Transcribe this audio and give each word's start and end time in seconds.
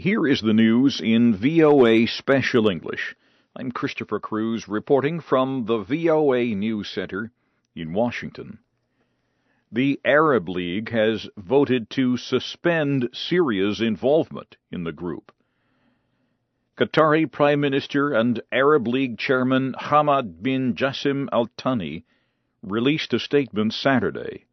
Here 0.00 0.26
is 0.26 0.40
the 0.40 0.54
news 0.54 0.98
in 0.98 1.34
VOA 1.34 2.06
Special 2.06 2.70
English. 2.70 3.14
I'm 3.54 3.70
Christopher 3.70 4.18
Cruise 4.18 4.66
reporting 4.66 5.20
from 5.20 5.66
the 5.66 5.76
VOA 5.76 6.54
News 6.54 6.88
Center 6.88 7.32
in 7.76 7.92
Washington. 7.92 8.60
The 9.70 10.00
Arab 10.02 10.48
League 10.48 10.88
has 10.88 11.28
voted 11.36 11.90
to 11.90 12.16
suspend 12.16 13.10
Syria's 13.12 13.82
involvement 13.82 14.56
in 14.72 14.84
the 14.84 14.92
group. 14.92 15.32
Qatari 16.78 17.30
Prime 17.30 17.60
Minister 17.60 18.14
and 18.14 18.40
Arab 18.50 18.88
League 18.88 19.18
Chairman 19.18 19.74
Hamad 19.78 20.42
bin 20.42 20.76
Jassim 20.76 21.28
Al 21.30 21.50
Thani 21.58 22.06
released 22.62 23.12
a 23.12 23.18
statement 23.18 23.74
Saturday. 23.74 24.46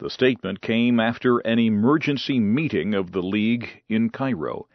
The 0.00 0.08
statement 0.08 0.62
came 0.62 0.98
after 0.98 1.40
an 1.40 1.58
emergency 1.58 2.40
meeting 2.40 2.94
of 2.94 3.12
the 3.12 3.20
League 3.22 3.82
in 3.86 4.08
Cairo. 4.08 4.66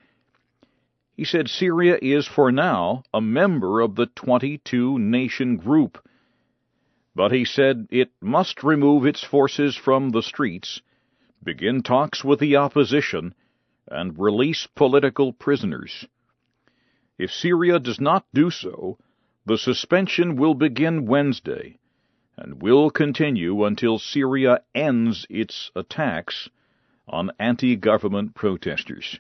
He 1.18 1.26
said 1.26 1.50
Syria 1.50 1.98
is 2.00 2.28
for 2.28 2.52
now 2.52 3.02
a 3.12 3.22
member 3.22 3.82
of 3.82 3.96
the 3.96 4.06
22 4.06 5.00
nation 5.00 5.58
group, 5.58 5.98
but 7.16 7.32
he 7.32 7.44
said 7.44 7.88
it 7.90 8.12
must 8.22 8.64
remove 8.64 9.04
its 9.08 9.24
forces 9.24 9.76
from 9.76 10.12
the 10.12 10.22
streets, 10.22 10.84
begin 11.44 11.82
talks 11.82 12.24
with 12.24 12.40
the 12.40 12.58
opposition, 12.58 13.34
and 13.88 14.20
release 14.20 14.68
political 14.68 15.34
prisoners. 15.34 16.06
If 17.18 17.32
Syria 17.32 17.80
does 17.80 18.00
not 18.00 18.28
do 18.32 18.52
so, 18.52 19.00
the 19.44 19.58
suspension 19.58 20.36
will 20.36 20.54
begin 20.54 21.08
Wednesday 21.08 21.80
and 22.38 22.62
will 22.62 22.90
continue 22.90 23.64
until 23.66 24.00
Syria 24.00 24.62
ends 24.74 25.26
its 25.30 25.72
attacks 25.76 26.50
on 27.08 27.32
anti-government 27.40 28.36
protesters. 28.36 29.20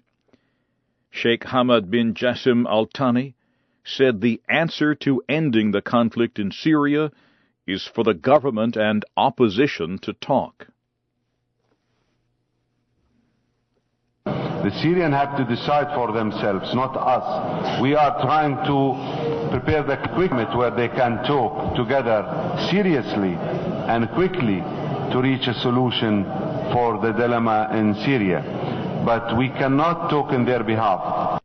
Sheikh 1.12 1.44
Hamad 1.44 1.90
bin 1.90 2.14
Jassim 2.14 2.66
Al 2.68 2.88
Thani 2.94 3.36
said 3.86 4.20
the 4.20 4.42
answer 4.50 4.96
to 4.96 5.24
ending 5.30 5.72
the 5.72 5.82
conflict 5.82 6.40
in 6.40 6.52
Syria 6.52 7.12
is 7.68 7.88
for 7.94 8.04
the 8.04 8.14
government 8.14 8.76
and 8.76 9.06
opposition 9.16 9.98
to 10.00 10.14
talk. 10.14 10.68
The 14.26 14.72
Syrians 14.82 15.14
have 15.14 15.38
to 15.38 15.46
decide 15.46 15.94
for 15.94 16.12
themselves, 16.12 16.74
not 16.74 16.98
us. 16.98 17.80
We 17.80 17.94
are 17.94 18.20
trying 18.22 18.56
to 18.66 19.35
prepare 19.56 19.84
the 19.84 20.04
equipment 20.04 20.54
where 20.58 20.72
they 20.72 20.90
can 20.90 21.24
talk 21.24 21.76
together 21.78 22.20
seriously 22.70 23.36
and 23.88 24.10
quickly 24.12 24.60
to 25.12 25.22
reach 25.24 25.48
a 25.48 25.54
solution 25.54 26.26
for 26.74 27.00
the 27.02 27.14
dilemma 27.14 27.70
in 27.72 27.96
Syria. 28.04 28.42
But 29.06 29.38
we 29.38 29.48
cannot 29.48 30.10
talk 30.10 30.34
in 30.34 30.44
their 30.44 30.62
behalf. 30.62 31.42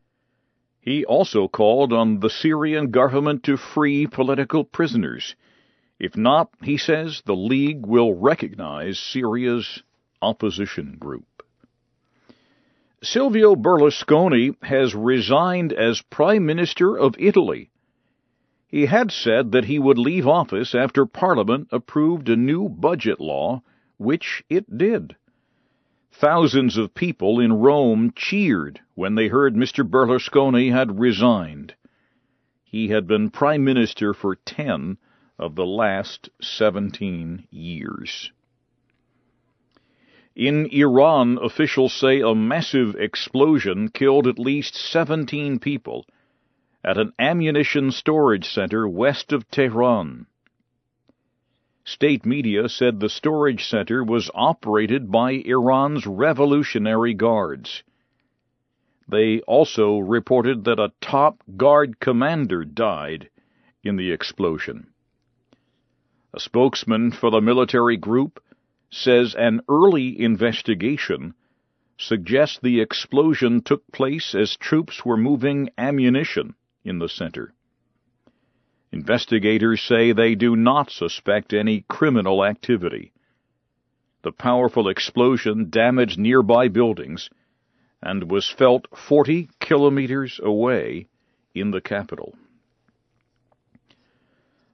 He 0.80 1.05
also 1.05 1.47
called 1.47 1.92
on 1.92 2.19
the 2.19 2.30
Syrian 2.30 2.91
government 2.91 3.44
to 3.44 3.56
free 3.56 4.08
political 4.08 4.64
prisoners. 4.64 5.36
If 6.00 6.17
not, 6.17 6.50
he 6.64 6.78
says, 6.78 7.22
the 7.27 7.36
League 7.36 7.86
will 7.86 8.14
recognize 8.14 8.98
Syria's 8.98 9.84
opposition 10.20 10.97
group. 10.98 11.45
Silvio 13.05 13.55
Berlusconi 13.55 14.56
has 14.62 14.97
resigned 14.97 15.72
as 15.72 16.02
Prime 16.11 16.45
Minister 16.45 16.98
of 16.98 17.14
Italy. 17.17 17.69
He 18.70 18.86
had 18.86 19.10
said 19.10 19.50
that 19.50 19.64
he 19.64 19.80
would 19.80 19.98
leave 19.98 20.28
office 20.28 20.76
after 20.76 21.04
Parliament 21.04 21.66
approved 21.72 22.28
a 22.28 22.36
new 22.36 22.68
budget 22.68 23.18
law, 23.18 23.62
which 23.96 24.44
it 24.48 24.78
did. 24.78 25.16
Thousands 26.12 26.77
of 26.77 26.94
people 26.94 27.40
in 27.40 27.52
Rome 27.54 28.12
cheered 28.14 28.80
when 28.94 29.16
they 29.16 29.27
heard 29.27 29.56
Mr. 29.56 29.84
Berlusconi 29.84 30.70
had 30.70 31.00
resigned. 31.00 31.74
He 32.62 32.88
had 32.88 33.08
been 33.08 33.30
Prime 33.30 33.64
Minister 33.64 34.14
for 34.14 34.36
ten 34.36 34.98
of 35.36 35.56
the 35.56 35.66
last 35.66 36.28
seventeen 36.40 37.48
years. 37.50 38.30
In 40.36 40.66
Iran, 40.66 41.39
officials 41.42 41.92
say 41.92 42.20
a 42.20 42.36
massive 42.36 42.95
explosion 42.95 43.89
killed 43.89 44.28
at 44.28 44.39
least 44.39 44.77
17 44.77 45.58
people 45.58 46.06
at 46.83 46.96
an 46.96 47.13
ammunition 47.18 47.91
storage 47.91 48.48
center 48.48 48.89
west 48.89 49.33
of 49.33 49.48
Tehran. 49.51 50.27
State 51.85 52.24
media 52.24 52.68
said 52.70 53.01
the 53.01 53.08
storage 53.11 53.67
center 53.67 54.02
was 54.02 54.30
operated 54.35 55.11
by 55.11 55.33
Iran's 55.33 56.07
Revolutionary 56.07 57.13
Guards. 57.13 57.83
They 59.07 59.40
also 59.40 59.98
reported 59.98 60.64
that 60.64 60.79
a 60.79 60.92
top 61.02 61.42
guard 61.57 62.01
commander 62.01 62.64
died 62.64 63.29
in 63.83 63.96
the 63.96 64.11
explosion. 64.11 64.86
A 66.33 66.40
spokesman 66.40 67.11
for 67.11 67.30
the 67.30 67.42
military 67.42 67.98
group 67.98 68.42
says 68.90 69.35
an 69.35 69.61
early 69.69 70.19
investigation 70.19 71.35
suggests 71.98 72.58
the 72.58 72.80
explosion 72.80 73.61
took 73.61 73.83
place 73.92 74.35
as 74.35 74.57
troops 74.57 75.05
were 75.05 75.19
moving 75.19 75.69
ammunition 75.77 76.55
in 76.85 76.98
the 76.98 77.08
center. 77.08 77.52
Investigators 78.92 79.80
say 79.80 80.13
they 80.13 80.35
do 80.35 80.57
not 80.57 80.91
suspect 80.91 81.52
any 81.52 81.85
criminal 81.89 82.45
activity. 82.45 83.13
The 84.23 84.33
powerful 84.33 84.89
explosion 84.89 85.70
damaged 85.70 86.19
nearby 86.19 86.69
buildings 86.69 87.30
and 88.02 88.30
was 88.30 88.48
felt 88.48 88.86
40 88.96 89.48
kilometers 89.61 90.40
away 90.42 91.07
in 91.55 91.70
the 91.70 91.80
capital 91.80 92.35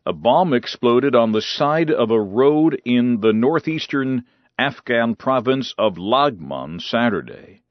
a 0.06 0.12
bomb 0.12 0.54
exploded 0.54 1.16
on 1.16 1.32
the 1.32 1.42
side 1.42 1.90
of 1.90 2.12
a 2.12 2.20
road 2.20 2.80
in 2.84 3.20
the 3.20 3.32
northeastern 3.32 4.24
Afghan 4.56 5.16
province 5.16 5.74
of 5.76 5.96
Laghman 5.98 6.80
Saturday. 6.80 7.62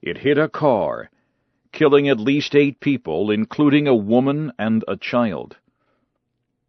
It 0.00 0.16
hit 0.16 0.38
a 0.38 0.48
car, 0.48 1.10
killing 1.72 2.08
at 2.08 2.20
least 2.20 2.54
eight 2.54 2.80
people, 2.80 3.30
including 3.30 3.86
a 3.86 3.94
woman 3.94 4.52
and 4.58 4.84
a 4.88 4.96
child. 4.96 5.56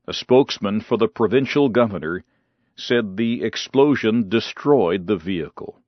A 0.08 0.14
spokesman 0.14 0.82
for 0.82 0.98
the 0.98 1.08
provincial 1.08 1.70
governor 1.70 2.24
said 2.76 3.18
the 3.18 3.44
explosion 3.44 4.30
destroyed 4.30 5.08
the 5.08 5.18
vehicle. 5.18 5.80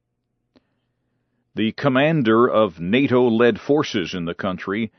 The 1.56 1.72
commander 1.74 2.48
of 2.48 2.80
NATO-led 2.80 3.60
forces 3.60 4.14
in 4.14 4.26
the 4.26 4.34
country 4.34 4.92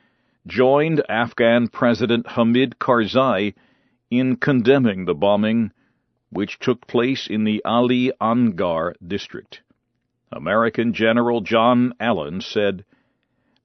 joined 0.46 1.02
Afghan 1.08 1.69
President 1.69 2.26
Hamid 2.28 2.78
Karzai 2.78 3.54
in 4.10 4.36
condemning 4.36 5.04
the 5.04 5.14
bombing 5.14 5.72
which 6.31 6.58
took 6.58 6.86
place 6.86 7.26
in 7.28 7.44
the 7.44 7.62
Alingar 7.64 8.94
district. 9.06 9.62
American 10.32 10.92
General 10.92 11.41
John 11.41 11.94
Allen 12.00 12.41
said, 12.41 12.84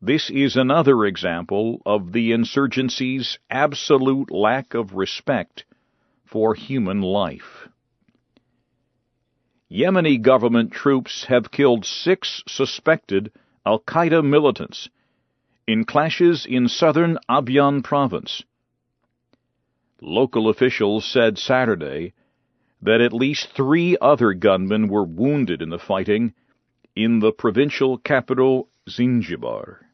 This 0.02 0.30
is 0.30 0.56
another 0.56 1.04
example 1.06 1.82
of 1.86 2.14
the 2.14 2.32
insurgency's 2.32 3.38
absolute 3.50 4.32
lack 4.32 4.74
of 4.74 4.94
respect 4.94 5.66
for 6.24 6.56
human 6.56 7.02
life. 7.02 7.68
Yemeni 9.70 10.22
government 10.22 10.72
troops 10.72 11.26
have 11.26 11.52
killed 11.52 11.86
six 11.86 12.42
suspected 12.48 13.34
Al 13.66 13.82
Qaeda 13.82 14.24
militants 14.24 14.88
in 15.68 15.84
clashes 15.84 16.46
in 16.46 16.70
southern 16.70 17.18
Abyan 17.28 17.84
province. 17.84 18.42
Local 20.02 20.48
officials 20.48 21.04
said 21.04 21.38
Saturday 21.38 22.14
that 22.81 23.02
at 23.02 23.12
least 23.12 23.50
three 23.50 23.98
other 24.00 24.34
gunmen 24.34 24.88
were 24.88 25.04
wounded 25.04 25.62
in 25.62 25.72
the 25.72 25.78
fighting 25.78 26.34
in 26.96 27.20
the 27.20 27.34
provincial 27.34 27.98
capital 27.98 28.70
Zinjibar. 28.90 29.89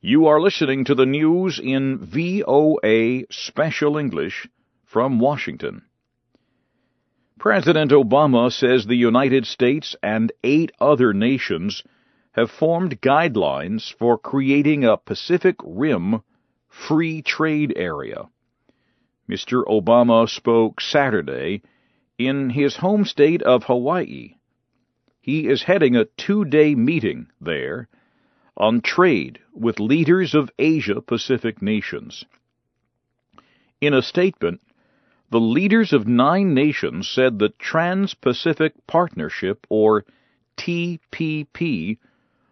You 0.00 0.28
are 0.28 0.40
listening 0.40 0.84
to 0.84 0.94
the 0.94 1.06
news 1.06 1.58
in 1.58 1.98
VOA 1.98 3.24
Special 3.30 3.98
English 3.98 4.48
from 4.84 5.18
Washington. 5.18 5.82
President 7.36 7.90
Obama 7.90 8.52
says 8.52 8.86
the 8.86 8.94
United 8.94 9.44
States 9.44 9.96
and 10.00 10.30
eight 10.44 10.70
other 10.80 11.12
nations 11.12 11.82
have 12.30 12.48
formed 12.48 13.00
guidelines 13.00 13.92
for 13.92 14.16
creating 14.16 14.84
a 14.84 14.96
Pacific 14.96 15.56
Rim 15.64 16.22
free 16.68 17.20
trade 17.20 17.72
area. 17.74 18.28
Mr. 19.28 19.64
Obama 19.64 20.28
spoke 20.28 20.80
Saturday 20.80 21.60
in 22.16 22.50
his 22.50 22.76
home 22.76 23.04
state 23.04 23.42
of 23.42 23.64
Hawaii. 23.64 24.36
He 25.20 25.48
is 25.48 25.64
heading 25.64 25.96
a 25.96 26.04
two-day 26.04 26.76
meeting 26.76 27.26
there 27.40 27.88
on 28.58 28.80
trade 28.80 29.38
with 29.54 29.78
leaders 29.78 30.34
of 30.34 30.50
Asia 30.58 31.00
Pacific 31.00 31.62
nations. 31.62 32.24
In 33.80 33.94
a 33.94 34.02
statement, 34.02 34.60
the 35.30 35.40
leaders 35.40 35.92
of 35.92 36.08
nine 36.08 36.54
nations 36.54 37.08
said 37.08 37.38
the 37.38 37.50
Trans 37.50 38.14
Pacific 38.14 38.74
Partnership, 38.86 39.64
or 39.68 40.04
TPP, 40.56 41.98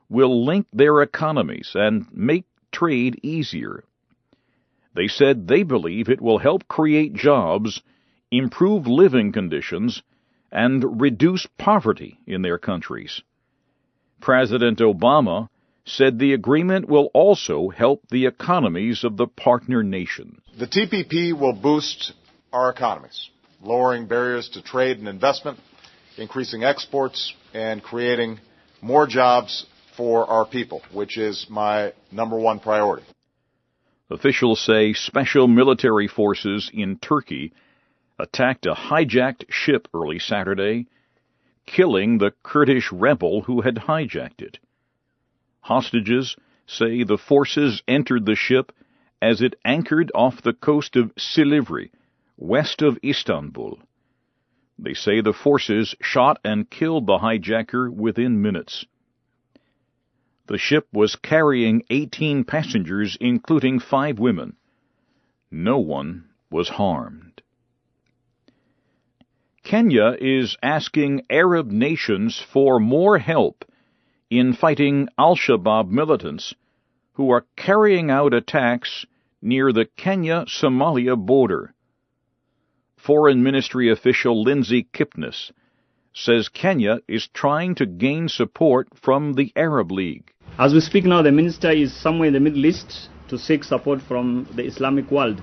will 0.09 0.45
link 0.45 0.67
their 0.73 1.03
economies 1.03 1.73
and 1.75 2.07
make 2.13 2.45
trade 2.71 3.19
easier. 3.23 3.83
They 4.95 5.09
said 5.09 5.49
they 5.49 5.65
believe 5.65 6.09
it 6.09 6.21
will 6.21 6.39
help 6.39 6.69
create 6.69 7.15
jobs, 7.15 7.83
improve 8.31 8.87
living 8.87 9.33
conditions, 9.33 10.03
and 10.53 11.01
reduce 11.01 11.47
poverty 11.59 12.19
in 12.27 12.43
their 12.43 12.59
countries. 12.59 13.23
President 14.21 14.79
Obama 14.79 15.49
said 15.87 16.19
the 16.19 16.33
agreement 16.33 16.89
will 16.89 17.11
also 17.15 17.69
help 17.69 18.03
the 18.11 18.27
economies 18.27 19.05
of 19.05 19.17
the 19.17 19.27
partner 19.27 19.83
nations. 19.83 20.41
The 20.59 20.67
TPP 20.67 21.39
will 21.39 21.53
boost 21.53 22.13
our 22.53 22.71
economies, 22.71 23.31
lowering 23.63 24.07
barriers 24.07 24.49
to 24.51 24.63
trade 24.63 24.99
and 24.99 25.09
investment, 25.09 25.59
increasing 26.19 26.65
exports, 26.65 27.33
and 27.55 27.83
creating 27.83 28.41
more 28.83 29.07
jobs 29.07 29.67
for 29.97 30.27
our 30.27 30.45
people, 30.45 30.83
which 30.93 31.17
is 31.17 31.47
my 31.49 31.93
number 32.11 32.39
one 32.39 32.59
priority. 32.59 33.07
Officials 34.11 34.61
say 34.61 34.93
special 34.93 35.49
military 35.49 36.09
forces 36.09 36.71
in 36.73 36.99
Turkey 36.99 37.53
attacked 38.19 38.67
a 38.67 38.75
hijacked 38.75 39.45
ship 39.49 39.89
early 39.95 40.19
Saturday, 40.19 40.87
killing 41.65 42.19
the 42.19 42.33
Kurdish 42.43 42.91
rebel 42.93 43.43
who 43.43 43.61
had 43.63 43.77
hijacked 43.77 44.43
it. 44.43 44.59
Hostages 45.67 46.37
say 46.65 47.03
the 47.03 47.19
forces 47.19 47.83
entered 47.89 48.25
the 48.25 48.37
ship 48.37 48.71
as 49.21 49.43
it 49.43 49.59
anchored 49.65 50.13
off 50.15 50.41
the 50.41 50.53
coast 50.53 50.95
of 50.95 51.13
Silivri, 51.17 51.91
west 52.37 52.83
of 52.83 52.97
Istanbul. 53.03 53.81
They 54.79 54.95
say 54.95 55.21
the 55.21 55.33
forces 55.33 55.97
shot 56.01 56.39
and 56.45 56.71
killed 56.71 57.09
the 57.09 57.19
hijacker 57.19 57.93
within 57.93 58.41
minutes. 58.41 58.87
The 60.47 60.57
ship 60.57 60.87
was 60.93 61.17
carrying 61.17 61.83
18 61.91 62.45
passengers, 62.45 63.19
including 63.21 63.81
five 63.81 64.21
women. 64.21 64.55
No 65.51 65.81
one 65.81 66.29
was 66.49 66.69
harmed. 66.69 67.43
Kenya 69.65 70.17
is 70.21 70.57
asking 70.63 71.23
Arab 71.29 71.73
nations 71.73 72.39
for 72.39 72.79
more 72.79 73.19
help 73.19 73.65
in 74.31 74.53
fighting 74.53 75.09
Al 75.19 75.37
Shabaab 75.37 75.89
militants 75.89 76.55
who 77.13 77.31
are 77.31 77.47
carrying 77.57 78.11
out 78.11 78.35
attacks 78.35 79.07
near 79.41 79.73
the 79.73 79.87
Kenya 79.97 80.45
Somalia 80.49 81.17
border. 81.17 81.73
Foreign 82.97 83.43
Ministry 83.43 83.91
official 83.91 84.43
Lindsay 84.43 84.89
Kiptiness 84.93 85.53
says 86.13 86.49
Kenya 86.49 86.99
is 87.07 87.29
trying 87.35 87.75
to 87.77 87.87
gain 87.87 88.29
support 88.29 88.89
from 89.01 89.35
the 89.35 89.53
Arab 89.55 89.93
League. 89.93 90.33
As 90.59 90.75
we 90.75 90.81
speak 90.81 91.05
now, 91.05 91.23
the 91.23 91.31
minister 91.31 91.71
is 91.71 91.95
somewhere 91.95 92.29
in 92.29 92.35
the 92.35 92.41
Middle 92.41 92.67
East 92.67 93.09
to 93.29 93.39
seek 93.39 93.63
support 93.63 94.01
from 94.03 94.49
the 94.57 94.65
Islamic 94.65 95.11
world, 95.11 95.41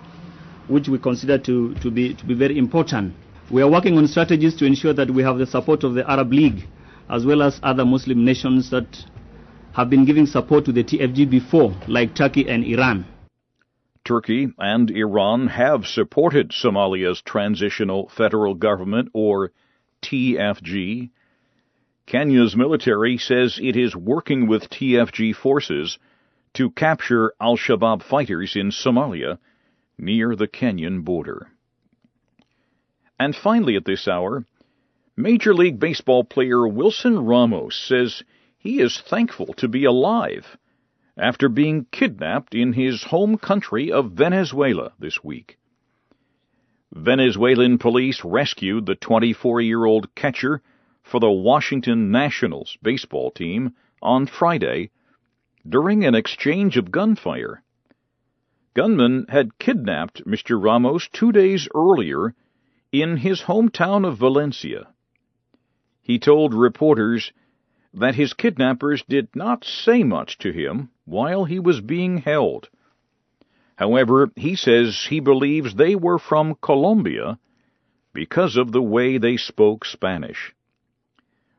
which 0.67 0.89
we 0.89 0.97
consider 0.97 1.37
to, 1.37 1.75
to, 1.75 1.91
be, 1.91 2.15
to 2.15 2.25
be 2.25 2.33
very 2.33 2.57
important. 2.57 3.13
We 3.51 3.61
are 3.61 3.69
working 3.69 3.97
on 3.97 4.07
strategies 4.07 4.55
to 4.55 4.65
ensure 4.65 4.93
that 4.93 5.11
we 5.11 5.23
have 5.23 5.37
the 5.37 5.45
support 5.45 5.83
of 5.83 5.93
the 5.93 6.09
Arab 6.09 6.33
League 6.33 6.67
as 7.09 7.25
well 7.25 7.41
as 7.41 7.59
other 7.63 7.85
Muslim 7.85 8.23
nations 8.25 8.69
that 8.69 9.05
have 9.73 9.89
been 9.89 10.05
giving 10.05 10.25
support 10.25 10.65
to 10.65 10.71
the 10.71 10.83
TFG 10.83 11.29
before, 11.29 11.75
like 11.87 12.15
Turkey 12.15 12.47
and 12.47 12.63
Iran. 12.63 13.05
Turkey 14.05 14.49
and 14.57 14.91
Iran 14.91 15.47
have 15.47 15.85
supported 15.85 16.51
Somalia's 16.51 17.21
Transitional 17.21 18.09
Federal 18.09 18.53
Government, 18.53 19.09
or 19.13 19.51
TFG. 20.01 21.09
Kenya's 22.05 22.55
military 22.55 23.17
says 23.17 23.59
it 23.61 23.77
is 23.77 23.95
working 23.95 24.47
with 24.47 24.69
TFG 24.69 25.33
forces 25.35 25.97
to 26.53 26.69
capture 26.69 27.33
al 27.39 27.57
Shabaab 27.57 28.03
fighters 28.03 28.55
in 28.55 28.71
Somalia 28.71 29.37
near 29.97 30.35
the 30.35 30.47
Kenyan 30.47 31.03
border. 31.03 31.47
And 33.17 33.33
finally, 33.33 33.77
at 33.77 33.85
this 33.85 34.07
hour, 34.07 34.45
Major 35.15 35.53
League 35.53 35.79
Baseball 35.79 36.23
player 36.23 36.67
Wilson 36.67 37.23
Ramos 37.23 37.75
says 37.75 38.23
he 38.57 38.79
is 38.79 38.99
thankful 38.99 39.53
to 39.57 39.67
be 39.67 39.85
alive 39.85 40.57
after 41.15 41.49
being 41.49 41.85
kidnapped 41.91 42.55
in 42.55 42.73
his 42.73 43.03
home 43.03 43.37
country 43.37 43.91
of 43.91 44.13
Venezuela 44.13 44.91
this 44.97 45.23
week. 45.23 45.59
Venezuelan 46.91 47.77
police 47.77 48.25
rescued 48.25 48.87
the 48.87 48.95
24 48.95 49.61
year 49.61 49.85
old 49.85 50.15
catcher 50.15 50.63
for 51.03 51.19
the 51.19 51.29
Washington 51.29 52.09
Nationals 52.09 52.75
baseball 52.81 53.29
team 53.29 53.75
on 54.01 54.25
Friday 54.25 54.89
during 55.69 56.03
an 56.03 56.15
exchange 56.15 56.75
of 56.75 56.89
gunfire. 56.89 57.61
Gunmen 58.73 59.27
had 59.29 59.59
kidnapped 59.59 60.25
Mr. 60.25 60.59
Ramos 60.59 61.07
two 61.07 61.31
days 61.31 61.69
earlier 61.75 62.33
in 62.91 63.17
his 63.17 63.43
hometown 63.43 64.07
of 64.07 64.17
Valencia 64.17 64.87
he 66.03 66.19
told 66.19 66.53
reporters 66.53 67.31
that 67.93 68.15
his 68.15 68.33
kidnappers 68.33 69.03
did 69.07 69.29
not 69.35 69.63
say 69.63 70.03
much 70.03 70.37
to 70.37 70.51
him 70.51 70.89
while 71.05 71.45
he 71.45 71.59
was 71.59 71.79
being 71.79 72.17
held. 72.17 72.69
However, 73.75 74.31
he 74.35 74.55
says 74.55 75.07
he 75.09 75.19
believes 75.19 75.75
they 75.75 75.95
were 75.95 76.19
from 76.19 76.55
Colombia 76.61 77.39
because 78.13 78.57
of 78.57 78.71
the 78.71 78.81
way 78.81 79.17
they 79.17 79.37
spoke 79.37 79.85
Spanish. 79.85 80.53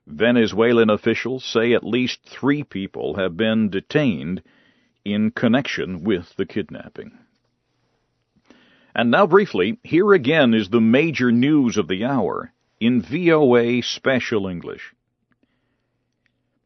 Venezuelan 0.06 0.90
officials 0.90 1.44
say 1.44 1.72
at 1.72 1.82
least 1.82 2.22
three 2.24 2.62
people 2.62 3.14
have 3.14 3.36
been 3.36 3.70
detained 3.70 4.42
in 5.04 5.30
connection 5.30 6.04
with 6.04 6.36
the 6.36 6.46
kidnapping. 6.46 7.18
And 8.94 9.10
now, 9.10 9.26
briefly, 9.26 9.78
here 9.82 10.12
again 10.12 10.54
is 10.54 10.68
the 10.68 10.80
major 10.80 11.32
news 11.32 11.76
of 11.76 11.88
the 11.88 12.04
hour 12.04 12.52
in 12.84 13.00
VOA 13.00 13.80
Special 13.80 14.46
English. 14.46 14.92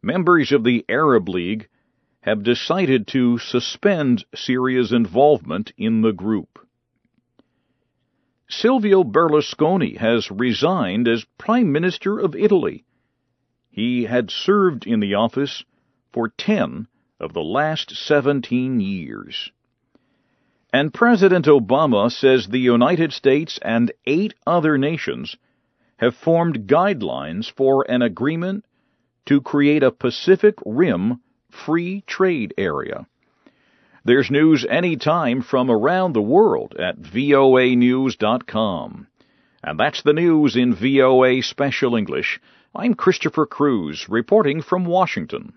Members 0.03 0.51
of 0.51 0.65
the 0.65 0.85
Arab 0.89 1.29
League 1.29 1.69
have 2.23 2.43
decided 2.43 3.07
to 3.07 3.39
suspend 3.39 4.25
Syria's 4.35 4.91
involvement 4.91 5.73
in 5.77 6.01
the 6.01 6.13
group. 6.13 6.59
Silvio 8.49 9.05
Berlusconi 9.05 9.97
has 9.99 10.29
resigned 10.29 11.07
as 11.07 11.25
Prime 11.39 11.71
Minister 11.71 12.19
of 12.19 12.35
Italy. 12.35 12.85
He 13.71 14.03
had 14.03 14.29
served 14.29 14.89
in 14.89 14.99
the 14.99 15.15
office 15.15 15.63
for 16.13 16.31
10 16.31 16.89
of 17.21 17.33
the 17.33 17.45
last 17.45 17.95
17 17.95 18.81
years. 18.81 19.53
And 20.73 20.93
President 20.93 21.47
Obama 21.47 22.11
says 22.11 22.49
the 22.49 22.59
United 22.59 23.13
States 23.13 23.61
and 23.63 23.93
eight 24.05 24.35
other 24.45 24.77
nations 24.77 25.37
have 25.99 26.17
formed 26.17 26.67
guidelines 26.67 27.51
for 27.51 27.89
an 27.89 28.03
agreement 28.03 28.65
to 29.27 29.41
create 29.41 29.83
a 29.83 29.93
Pacific 29.93 30.55
Rim 30.65 31.21
free 31.51 32.03
trade 32.07 32.55
area. 32.57 33.07
There's 34.05 34.31
news 34.31 34.65
anytime 34.65 35.43
from 35.43 35.71
around 35.71 36.15
the 36.15 36.23
world 36.23 36.75
at 36.79 36.99
voanews.com. 36.99 39.07
And 39.63 39.79
that's 39.79 40.03
the 40.03 40.13
news 40.13 40.57
in 40.57 40.75
VOA 40.75 41.43
Special 41.43 41.97
English. 41.97 42.41
I'm 42.75 42.95
Christopher 42.95 43.45
Cruise, 43.45 44.09
reporting 44.09 44.63
from 44.63 44.85
Washington. 44.85 45.53